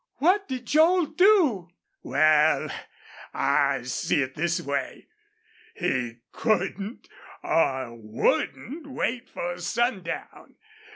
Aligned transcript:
"What 0.15 0.47
did 0.47 0.65
Joel 0.65 1.05
do?" 1.05 1.69
"Wal, 2.01 2.69
I 3.35 3.83
see 3.83 4.23
it 4.23 4.33
this 4.33 4.59
way. 4.59 5.05
He 5.75 6.21
couldn't 6.31 7.07
or 7.43 7.95
wouldn't 7.95 8.87
wait 8.87 9.29
for 9.29 9.59
sundown. 9.59 10.55